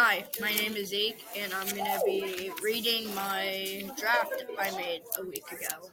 Hi, 0.00 0.24
my 0.40 0.52
name 0.54 0.76
is 0.76 0.90
Zeke, 0.90 1.24
and 1.36 1.52
I'm 1.52 1.68
going 1.70 1.84
to 1.84 2.00
be 2.06 2.52
reading 2.62 3.12
my 3.16 3.82
draft 3.96 4.44
I 4.56 4.70
made 4.76 5.02
a 5.18 5.26
week 5.26 5.50
ago. 5.50 5.90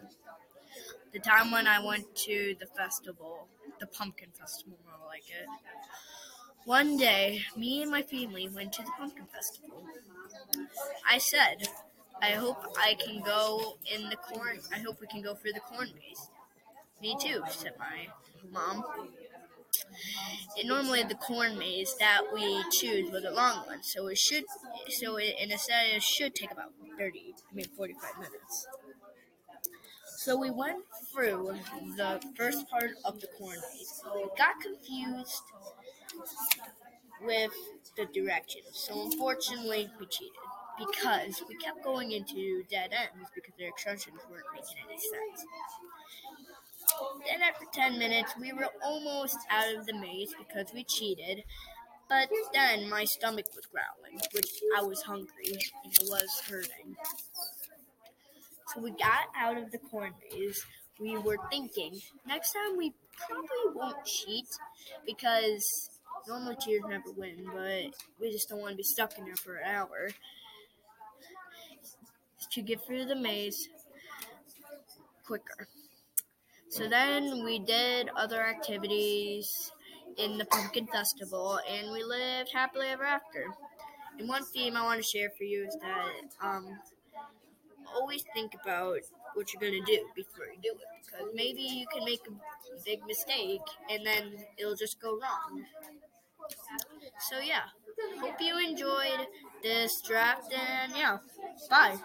The 1.12 1.18
time 1.18 1.50
when 1.50 1.66
I 1.66 1.84
went 1.84 2.16
to 2.18 2.56
the 2.60 2.68
festival, 2.68 3.48
the 3.80 3.88
pumpkin 3.88 4.30
festival, 4.40 4.78
more 4.86 5.08
like 5.08 5.24
it. 5.28 5.48
One 6.66 6.98
day, 6.98 7.42
me 7.58 7.82
and 7.82 7.90
my 7.90 8.04
family 8.04 8.48
went 8.48 8.74
to 8.74 8.84
the 8.84 8.92
pumpkin 8.96 9.26
festival. 9.26 9.84
I 11.10 11.18
said, 11.18 11.68
I 12.22 12.34
hope 12.34 12.64
I 12.78 12.94
can 13.04 13.24
go 13.24 13.80
in 13.92 14.08
the 14.10 14.18
corn. 14.18 14.60
I 14.72 14.78
hope 14.82 15.02
we 15.02 15.08
can 15.08 15.24
go 15.24 15.34
for 15.34 15.52
the 15.52 15.62
corn 15.62 15.90
maze. 15.96 16.30
Me 17.02 17.18
too, 17.20 17.42
said 17.50 17.74
my 17.80 18.06
mom. 18.52 18.84
Normally 20.64 21.04
the 21.04 21.16
corn 21.16 21.58
maze 21.58 21.96
that 22.00 22.22
we 22.34 22.64
choose 22.72 23.12
was 23.12 23.24
a 23.24 23.32
long 23.32 23.66
one, 23.68 23.84
so 23.84 24.08
it 24.08 24.18
should, 24.18 24.46
so 24.90 25.18
it, 25.18 25.36
in 25.40 25.52
a 25.52 25.58
set 25.58 25.88
it 25.94 26.02
should 26.04 26.34
take 26.36 26.52
about 26.52 26.72
thirty, 26.98 27.34
I 27.52 27.56
mean 27.56 27.68
forty-five 27.78 28.18
minutes. 28.18 28.68
So 30.18 30.38
we 30.38 30.50
went 30.50 30.84
through 31.14 31.60
the 31.98 32.22
first 32.36 32.68
part 32.70 32.92
of 33.04 33.20
the 33.22 33.28
corn 33.38 33.58
maze. 33.74 34.02
Got 34.38 34.60
confused 34.62 35.44
with 37.22 37.52
the 37.98 38.06
directions, 38.06 38.68
so 38.74 39.04
unfortunately 39.04 39.90
we 40.00 40.06
cheated 40.08 40.34
because 40.78 41.42
we 41.48 41.56
kept 41.58 41.84
going 41.84 42.12
into 42.12 42.64
dead 42.70 42.92
ends 42.92 43.30
because 43.34 43.54
the 43.58 43.66
instructions 43.68 44.20
weren't 44.30 44.46
making 44.54 44.78
any 44.88 44.98
sense. 45.00 45.46
After 47.56 47.68
10 47.74 47.98
minutes, 48.00 48.34
we 48.40 48.52
were 48.52 48.68
almost 48.84 49.38
out 49.50 49.74
of 49.76 49.86
the 49.86 49.94
maze 49.94 50.34
because 50.38 50.74
we 50.74 50.84
cheated. 50.84 51.44
But 52.10 52.30
then 52.54 52.90
my 52.90 53.06
stomach 53.06 53.46
was 53.56 53.66
growling, 53.66 54.20
which 54.34 54.62
I 54.78 54.84
was 54.84 55.02
hungry 55.02 55.58
and 55.84 55.94
it 55.94 56.04
was 56.04 56.42
hurting. 56.48 56.96
So 58.68 58.82
we 58.82 58.92
got 58.92 59.28
out 59.38 59.58
of 59.58 59.72
the 59.72 59.78
corn 59.78 60.14
maze. 60.32 60.66
We 61.00 61.18
were 61.18 61.38
thinking 61.50 62.00
next 62.28 62.54
time 62.54 62.78
we 62.78 62.94
probably 63.28 63.74
won't 63.74 64.06
cheat 64.06 64.48
because 65.06 65.90
normal 66.28 66.56
cheaters 66.56 66.84
never 66.90 67.12
win, 67.16 67.46
but 67.54 67.94
we 68.20 68.32
just 68.32 68.50
don't 68.50 68.60
want 68.60 68.72
to 68.72 68.78
be 68.78 68.84
stuck 68.84 69.18
in 69.18 69.26
there 69.26 69.36
for 69.36 69.56
an 69.56 69.70
hour. 69.70 70.10
To 72.52 72.62
get 72.62 72.86
through 72.86 73.06
the 73.06 73.16
maze 73.16 73.68
quicker. 75.26 75.68
So 76.76 76.90
then 76.90 77.46
we 77.46 77.60
did 77.60 78.10
other 78.18 78.46
activities 78.46 79.72
in 80.18 80.38
the 80.38 80.44
pumpkin 80.44 80.88
festival 80.88 81.58
and 81.70 81.90
we 81.94 82.04
lived 82.04 82.52
happily 82.52 82.88
ever 82.88 83.06
after. 83.06 83.46
And 84.20 84.28
one 84.28 84.44
theme 84.44 84.76
I 84.76 84.84
want 84.84 85.02
to 85.02 85.08
share 85.08 85.30
for 85.38 85.46
you 85.46 85.66
is 85.66 85.78
that 85.82 86.46
um, 86.46 86.68
always 87.96 88.26
think 88.34 88.56
about 88.62 89.00
what 89.36 89.54
you're 89.54 89.62
going 89.62 89.86
to 89.86 89.90
do 89.90 90.06
before 90.18 90.48
you 90.48 90.60
do 90.62 90.72
it 90.72 91.06
because 91.06 91.28
maybe 91.34 91.62
you 91.62 91.88
can 91.88 92.04
make 92.04 92.20
a 92.28 92.84
big 92.84 93.06
mistake 93.06 93.62
and 93.90 94.06
then 94.06 94.34
it'll 94.58 94.76
just 94.76 95.00
go 95.00 95.12
wrong. 95.12 95.64
So, 97.30 97.40
yeah, 97.40 97.72
hope 98.20 98.42
you 98.42 98.60
enjoyed 98.60 99.28
this 99.64 100.02
draft 100.02 100.52
and 100.54 100.92
yeah, 100.94 101.20
bye. 101.70 101.96